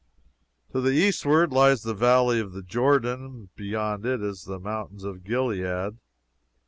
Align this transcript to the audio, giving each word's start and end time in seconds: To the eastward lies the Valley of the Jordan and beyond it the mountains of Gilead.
To 0.71 0.81
the 0.81 0.93
eastward 0.93 1.53
lies 1.53 1.83
the 1.83 1.93
Valley 1.93 2.39
of 2.39 2.53
the 2.53 2.63
Jordan 2.63 3.23
and 3.23 3.55
beyond 3.55 4.03
it 4.03 4.19
the 4.21 4.59
mountains 4.59 5.03
of 5.03 5.23
Gilead. 5.23 5.99